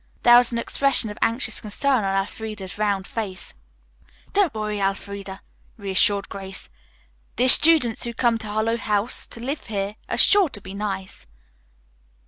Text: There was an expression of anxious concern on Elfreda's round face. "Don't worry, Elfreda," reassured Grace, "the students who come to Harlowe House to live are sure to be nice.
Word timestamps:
There 0.23 0.37
was 0.39 0.51
an 0.51 0.57
expression 0.57 1.11
of 1.11 1.17
anxious 1.21 1.61
concern 1.61 2.03
on 2.03 2.17
Elfreda's 2.21 2.79
round 2.79 3.05
face. 3.05 3.53
"Don't 4.33 4.51
worry, 4.55 4.79
Elfreda," 4.81 5.43
reassured 5.77 6.27
Grace, 6.27 6.71
"the 7.35 7.47
students 7.47 8.03
who 8.03 8.15
come 8.15 8.39
to 8.39 8.47
Harlowe 8.47 8.77
House 8.77 9.27
to 9.27 9.39
live 9.39 9.69
are 9.69 10.17
sure 10.17 10.49
to 10.49 10.59
be 10.59 10.73
nice. 10.73 11.27